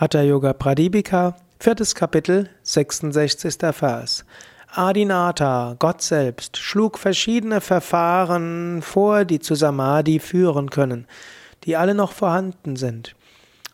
Hatha 0.00 0.22
Yoga 0.22 0.52
Pradipika, 0.52 1.34
viertes 1.58 1.96
Kapitel, 1.96 2.48
66. 2.62 3.56
Vers. 3.72 4.24
Adinata, 4.68 5.74
Gott 5.80 6.02
selbst, 6.02 6.56
schlug 6.56 7.00
verschiedene 7.00 7.60
Verfahren 7.60 8.80
vor, 8.80 9.24
die 9.24 9.40
zu 9.40 9.56
Samadhi 9.56 10.20
führen 10.20 10.70
können, 10.70 11.08
die 11.64 11.76
alle 11.76 11.96
noch 11.96 12.12
vorhanden 12.12 12.76
sind. 12.76 13.16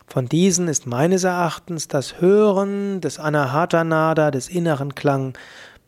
Von 0.06 0.24
diesen 0.24 0.66
ist 0.66 0.86
meines 0.86 1.24
Erachtens 1.24 1.88
das 1.88 2.22
Hören 2.22 3.02
des 3.02 3.18
Anahatanada, 3.18 4.30
des 4.30 4.48
inneren 4.48 4.94
Klang, 4.94 5.36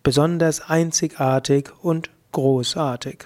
besonders 0.02 0.60
einzigartig 0.60 1.70
und 1.80 2.10
großartig. 2.32 3.24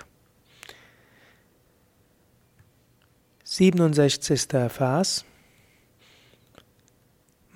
67. 3.42 4.46
Vers 4.68 5.24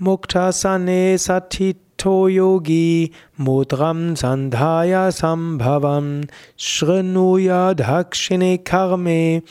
Muktasane 0.00 1.18
satito 1.18 2.28
yogi 2.28 3.12
mudram 3.38 4.16
sandhaya 4.16 5.12
sambhavam 5.12 6.28
shrinuya 6.58 7.74
dakshine 7.76 8.58
karme 8.64 9.42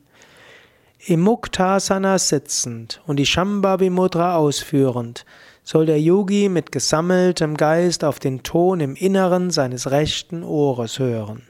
im 1.07 1.21
Muktasana 1.21 2.19
sitzend 2.19 3.01
und 3.07 3.17
die 3.17 3.27
Shambhavi 3.27 3.91
Mudra 3.91 4.37
ausführend, 4.37 5.25
soll 5.63 5.87
der 5.87 6.01
Yogi 6.01 6.49
mit 6.49 6.73
gesammeltem 6.73 7.57
Geist 7.57 8.05
auf 8.05 8.19
den 8.19 8.43
Ton 8.43 8.81
im 8.81 8.95
Inneren 8.95 9.51
seines 9.51 9.91
rechten 9.91 10.43
Ohres 10.43 10.99
hören. 10.99 11.43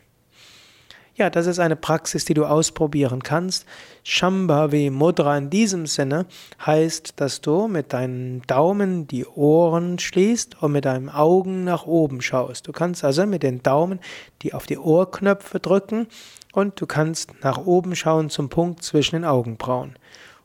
Ja, 1.17 1.31
das 1.31 1.47
ist 1.47 1.61
eine 1.61 1.77
Praxis, 1.77 2.25
die 2.25 2.35
du 2.35 2.45
ausprobieren 2.45 3.23
kannst. 3.23 3.67
Shambhavi 4.03 4.91
Mudra 4.91 5.39
in 5.39 5.49
diesem 5.49 5.87
Sinne 5.87 6.27
heißt, 6.67 7.15
dass 7.21 7.41
du 7.41 7.69
mit 7.69 7.93
deinen 7.93 8.43
Daumen 8.49 9.07
die 9.07 9.25
Ohren 9.25 10.01
schließt 10.01 10.61
und 10.61 10.73
mit 10.73 10.87
deinen 10.87 11.09
Augen 11.09 11.63
nach 11.63 11.87
oben 11.87 12.21
schaust. 12.21 12.67
Du 12.67 12.73
kannst 12.73 13.05
also 13.05 13.27
mit 13.27 13.45
den 13.45 13.63
Daumen 13.63 14.01
die 14.43 14.55
auf 14.55 14.67
die 14.67 14.77
Ohrknöpfe 14.77 15.61
drücken 15.61 16.09
und 16.53 16.81
du 16.81 16.87
kannst 16.87 17.31
nach 17.45 17.59
oben 17.59 17.95
schauen 17.95 18.29
zum 18.29 18.49
Punkt 18.49 18.83
zwischen 18.83 19.15
den 19.15 19.25
Augenbrauen 19.25 19.97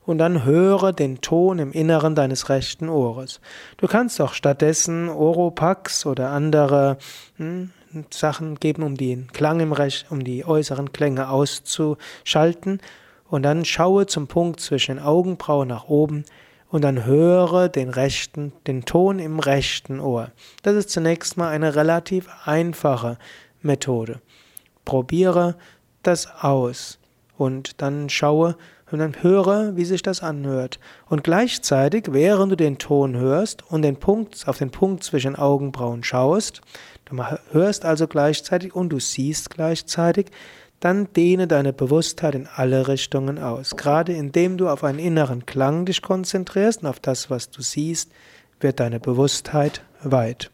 und 0.06 0.20
dann 0.20 0.44
höre 0.44 0.94
den 0.94 1.22
Ton 1.22 1.58
im 1.58 1.72
Inneren 1.72 2.14
deines 2.14 2.50
rechten 2.50 2.90
Ohres. 2.90 3.42
Du 3.78 3.88
kannst 3.88 4.22
auch 4.22 4.34
stattdessen 4.34 5.10
Oropax 5.10 6.06
oder 6.06 6.30
andere 6.30 6.98
hm, 7.38 7.72
Sachen 8.12 8.56
geben, 8.56 8.84
um 8.84 8.96
den 8.96 9.28
Klang 9.32 9.60
im 9.60 9.72
Recht, 9.72 10.08
um 10.10 10.24
die 10.24 10.46
äußeren 10.46 10.92
Klänge 10.92 11.30
auszuschalten. 11.30 12.82
Und 13.30 13.44
dann 13.44 13.66
schaue 13.66 14.08
zum 14.08 14.28
Punkt 14.28 14.60
zwischen 14.60 14.98
den 14.98 15.04
Augenbrauen 15.04 15.68
nach 15.68 15.88
oben 15.88 16.26
und 16.70 16.84
dann 16.84 17.06
höre 17.06 17.70
den 17.70 17.90
rechten, 17.90 18.54
den 18.68 18.86
Ton 18.86 19.20
im 19.20 19.40
rechten 19.40 20.00
Ohr. 20.00 20.32
Das 20.64 20.76
ist 20.76 20.90
zunächst 20.90 21.38
mal 21.38 21.50
eine 21.50 21.76
relativ 21.76 22.30
einfache 22.46 23.18
Methode. 23.62 24.22
Probiere 24.86 25.56
das 26.04 26.28
aus 26.42 27.00
und 27.40 27.82
dann 27.82 28.10
schaue 28.10 28.58
und 28.92 29.00
dann 29.00 29.24
höre, 29.24 29.76
wie 29.78 29.86
sich 29.86 30.02
das 30.02 30.22
anhört. 30.22 30.78
Und 31.08 31.24
gleichzeitig, 31.24 32.08
während 32.10 32.52
du 32.52 32.58
den 32.58 32.78
Ton 32.78 33.16
hörst 33.16 33.64
und 33.72 33.82
den 33.82 33.96
Punkt, 33.96 34.44
auf 34.46 34.58
den 34.58 34.72
Punkt 34.72 35.04
zwischen 35.04 35.36
Augenbrauen 35.38 36.04
schaust, 36.04 36.62
du 37.06 37.24
hörst 37.52 37.86
also 37.86 38.08
gleichzeitig 38.08 38.76
und 38.76 38.90
du 38.90 39.00
siehst 39.00 39.50
gleichzeitig, 39.50 40.28
dann 40.82 41.12
dehne 41.14 41.48
deine 41.48 41.72
Bewusstheit 41.72 42.36
in 42.36 42.48
alle 42.48 42.88
Richtungen 42.88 43.38
aus. 43.38 43.78
Gerade 43.78 44.14
indem 44.14 44.58
du 44.58 44.68
auf 44.68 44.84
einen 44.84 45.00
inneren 45.00 45.46
Klang 45.46 45.86
dich 45.86 46.02
konzentrierst 46.02 46.82
und 46.82 46.90
auf 46.90 47.00
das, 47.00 47.30
was 47.30 47.50
du 47.50 47.62
siehst, 47.62 48.12
wird 48.60 48.82
deine 48.82 49.00
Bewusstheit 49.00 49.82
weit. 50.04 50.52